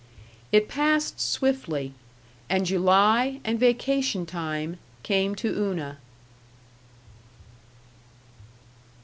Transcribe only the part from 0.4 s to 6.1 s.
It passed swiftly, and July and vacation time came to Una.